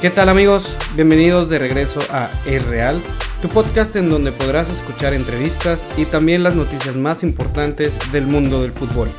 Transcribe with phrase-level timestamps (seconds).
[0.00, 0.74] ¿Qué tal amigos?
[0.94, 2.98] Bienvenidos de regreso a Es Real,
[3.42, 8.62] tu podcast en donde podrás escuchar entrevistas y también las noticias más importantes del mundo
[8.62, 9.10] del fútbol.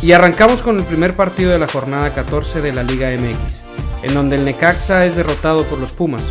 [0.00, 4.14] Y arrancamos con el primer partido de la jornada 14 de la Liga MX, en
[4.14, 6.22] donde el Necaxa es derrotado por los Pumas,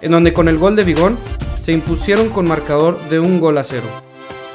[0.00, 1.18] en donde con el gol de Vigón
[1.62, 3.86] se impusieron con marcador de un gol a cero.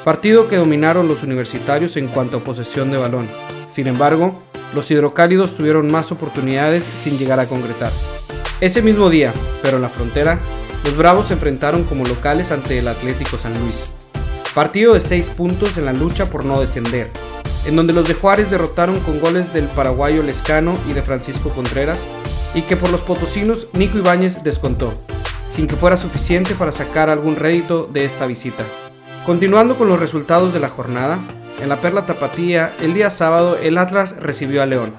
[0.03, 3.27] Partido que dominaron los universitarios en cuanto a posesión de balón.
[3.71, 4.41] Sin embargo,
[4.73, 7.91] los hidrocálidos tuvieron más oportunidades sin llegar a concretar.
[8.61, 9.33] Ese mismo día,
[9.63, 10.37] pero en la frontera,
[10.85, 13.73] los Bravos se enfrentaron como locales ante el Atlético San Luis.
[14.53, 17.09] Partido de 6 puntos en la lucha por no descender,
[17.65, 21.97] en donde los de Juárez derrotaron con goles del paraguayo Lescano y de Francisco Contreras,
[22.53, 24.93] y que por los potosinos Nico Ibáñez descontó,
[25.55, 28.63] sin que fuera suficiente para sacar algún rédito de esta visita.
[29.25, 31.17] Continuando con los resultados de la jornada,
[31.63, 34.93] en la Perla Tapatía, el día sábado el Atlas recibió a León,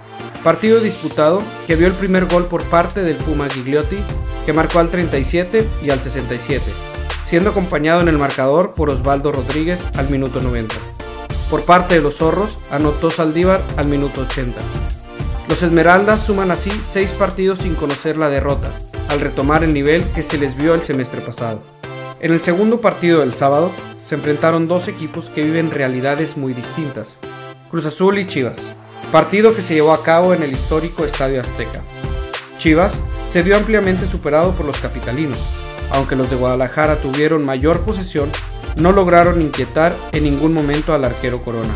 [0.44, 3.98] Partido disputado que vio el primer gol por parte del Puma Gigliotti,
[4.44, 6.64] que marcó al 37 y al 67,
[7.24, 10.74] siendo acompañado en el marcador por Osvaldo Rodríguez al minuto 90.
[11.48, 14.60] Por parte de los zorros, anotó Saldívar al minuto 80.
[15.48, 18.68] Los Esmeraldas suman así seis partidos sin conocer la derrota,
[19.10, 21.62] al retomar el nivel que se les vio el semestre pasado.
[22.18, 23.70] En el segundo partido del sábado,
[24.04, 27.16] se enfrentaron dos equipos que viven realidades muy distintas,
[27.70, 28.58] Cruz Azul y Chivas
[29.12, 31.82] partido que se llevó a cabo en el histórico Estadio Azteca.
[32.58, 32.94] Chivas
[33.30, 35.38] se vio ampliamente superado por los capitalinos,
[35.90, 38.30] aunque los de Guadalajara tuvieron mayor posesión,
[38.80, 41.74] no lograron inquietar en ningún momento al arquero Corona,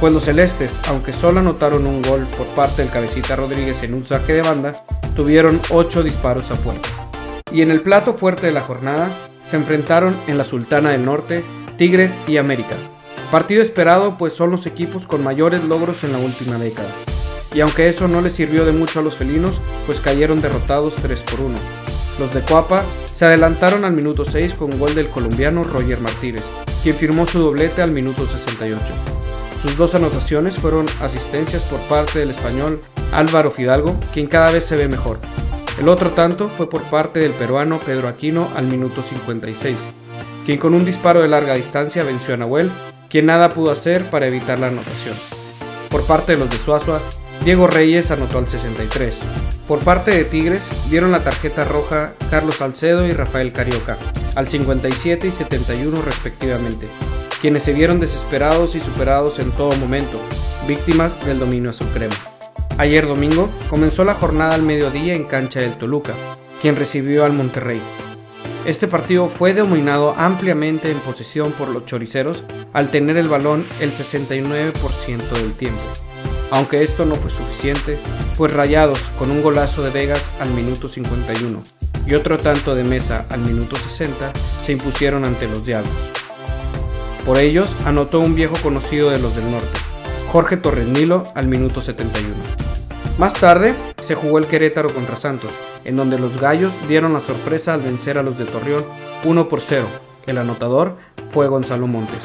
[0.00, 4.04] pues los celestes, aunque solo anotaron un gol por parte del cabecita Rodríguez en un
[4.04, 4.72] saque de banda,
[5.14, 6.88] tuvieron 8 disparos a puerta.
[7.52, 9.08] Y en el plato fuerte de la jornada
[9.46, 11.44] se enfrentaron en la Sultana del Norte
[11.78, 12.74] Tigres y América,
[13.32, 16.90] Partido esperado pues son los equipos con mayores logros en la última década.
[17.54, 19.54] Y aunque eso no les sirvió de mucho a los felinos,
[19.86, 21.58] pues cayeron derrotados 3 por 1.
[22.18, 22.84] Los de Coapa
[23.14, 26.42] se adelantaron al minuto 6 con gol del colombiano Roger Martínez,
[26.82, 28.78] quien firmó su doblete al minuto 68.
[29.62, 32.82] Sus dos anotaciones fueron asistencias por parte del español
[33.14, 35.18] Álvaro Fidalgo, quien cada vez se ve mejor.
[35.80, 39.74] El otro tanto fue por parte del peruano Pedro Aquino al minuto 56,
[40.44, 42.70] quien con un disparo de larga distancia venció a Nahuel
[43.12, 45.14] quien nada pudo hacer para evitar la anotación.
[45.90, 46.98] Por parte de los de Suazua,
[47.44, 49.14] Diego Reyes anotó al 63.
[49.68, 53.98] Por parte de Tigres, dieron la tarjeta roja Carlos Salcedo y Rafael Carioca,
[54.34, 56.88] al 57 y 71 respectivamente,
[57.42, 60.18] quienes se vieron desesperados y superados en todo momento,
[60.66, 62.14] víctimas del dominio supremo.
[62.78, 66.14] Ayer domingo comenzó la jornada al mediodía en cancha del Toluca,
[66.62, 67.82] quien recibió al Monterrey.
[68.64, 73.92] Este partido fue dominado ampliamente en posesión por los choriceros al tener el balón el
[73.92, 75.82] 69% del tiempo.
[76.50, 77.98] Aunque esto no fue suficiente,
[78.36, 81.62] pues Rayados con un golazo de Vegas al minuto 51
[82.06, 84.32] y otro tanto de Mesa al minuto 60
[84.64, 85.92] se impusieron ante los Diablos.
[87.24, 89.78] Por ellos anotó un viejo conocido de los del norte,
[90.30, 92.34] Jorge Torres Nilo al minuto 71.
[93.18, 95.50] Más tarde se jugó el Querétaro contra Santos,
[95.84, 98.84] en donde los gallos dieron la sorpresa al vencer a los de Torreón
[99.24, 99.86] 1 por 0.
[100.26, 100.96] El anotador
[101.30, 102.20] fue Gonzalo Montes.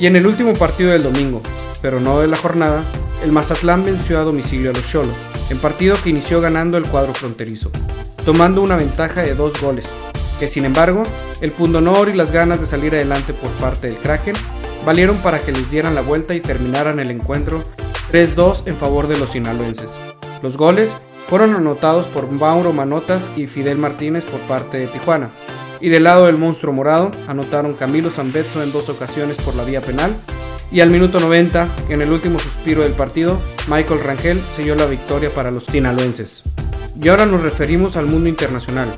[0.00, 1.42] Y en el último partido del domingo,
[1.82, 2.84] pero no de la jornada,
[3.24, 5.14] el Mazatlán venció a domicilio a los Cholos,
[5.50, 7.70] en partido que inició ganando el cuadro fronterizo,
[8.24, 9.86] tomando una ventaja de dos goles,
[10.38, 11.02] que sin embargo,
[11.40, 14.36] el pundonor y las ganas de salir adelante por parte del Kraken
[14.86, 17.62] valieron para que les dieran la vuelta y terminaran el encuentro
[18.12, 19.90] 3-2 en favor de los sinaloenses.
[20.42, 20.90] Los goles
[21.28, 25.30] fueron anotados por Mauro Manotas y Fidel Martínez por parte de Tijuana.
[25.80, 29.80] Y del lado del monstruo morado anotaron Camilo Zambetso en dos ocasiones por la vía
[29.80, 30.14] penal.
[30.70, 35.30] Y al minuto 90, en el último suspiro del partido, Michael Rangel selló la victoria
[35.30, 36.42] para los sinaloenses.
[37.00, 38.88] Y ahora nos referimos al mundo internacional,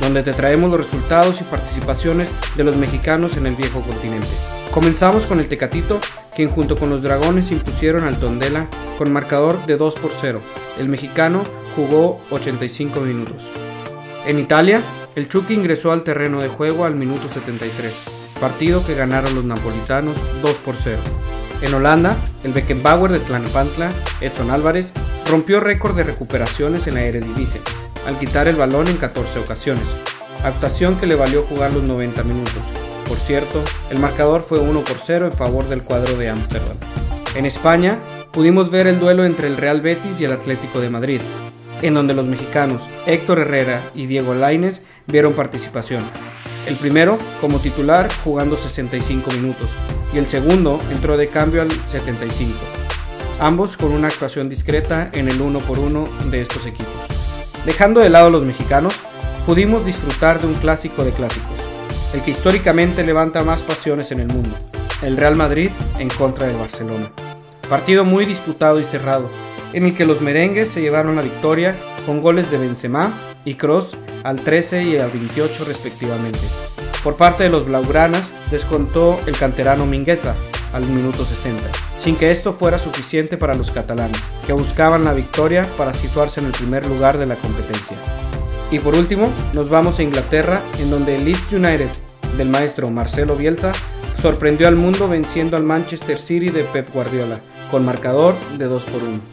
[0.00, 4.28] donde te traemos los resultados y participaciones de los mexicanos en el viejo continente.
[4.72, 6.00] Comenzamos con el Tecatito,
[6.34, 8.66] quien junto con los Dragones impusieron al Tondela
[8.96, 10.40] con marcador de 2 por 0.
[10.80, 11.42] El mexicano
[11.76, 13.42] jugó 85 minutos.
[14.26, 14.80] En Italia,
[15.14, 17.92] el Chucky ingresó al terreno de juego al minuto 73,
[18.40, 20.98] partido que ganaron los napolitanos 2 por 0.
[21.62, 24.92] En Holanda, el Beckenbauer de Tlanepantla, Edson Álvarez,
[25.28, 27.60] rompió récord de recuperaciones en la Eredivisie,
[28.06, 29.84] al quitar el balón en 14 ocasiones,
[30.44, 32.62] actuación que le valió jugar los 90 minutos.
[33.06, 36.76] Por cierto, el marcador fue 1 por 0 en favor del cuadro de Ámsterdam.
[37.36, 37.98] En España,
[38.32, 41.20] pudimos ver el duelo entre el Real Betis y el Atlético de Madrid,
[41.82, 46.02] en donde los mexicanos Héctor Herrera y Diego Laines vieron participación.
[46.66, 49.68] El primero como titular jugando 65 minutos
[50.14, 52.52] y el segundo entró de cambio al 75,
[53.40, 56.92] ambos con una actuación discreta en el uno por uno de estos equipos.
[57.66, 58.94] Dejando de lado a los mexicanos,
[59.46, 61.50] pudimos disfrutar de un clásico de clásicos,
[62.14, 64.56] el que históricamente levanta más pasiones en el mundo,
[65.02, 67.10] el Real Madrid en contra del Barcelona.
[67.68, 69.30] Partido muy disputado y cerrado,
[69.72, 71.74] en el que los merengues se llevaron la victoria
[72.06, 73.12] con goles de Benzema
[73.44, 76.40] y Cross al 13 y al 28 respectivamente.
[77.02, 80.34] Por parte de los blaugranas descontó el canterano Mingueza
[80.72, 81.62] al minuto 60,
[82.02, 86.46] sin que esto fuera suficiente para los catalanes, que buscaban la victoria para situarse en
[86.46, 87.96] el primer lugar de la competencia.
[88.70, 91.88] Y por último, nos vamos a Inglaterra, en donde el Leeds United
[92.38, 93.72] del maestro Marcelo Bielsa
[94.20, 97.40] sorprendió al mundo venciendo al Manchester City de Pep Guardiola,
[97.70, 99.31] con marcador de 2 por 1.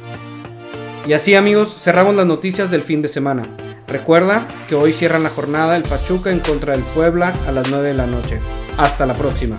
[1.08, 3.44] Y así amigos, cerramos las noticias del fin de semana.
[3.88, 7.88] Recuerda que hoy cierran la jornada el Pachuca en contra del Puebla a las 9
[7.90, 8.40] de la noche.
[8.78, 9.58] Hasta la próxima.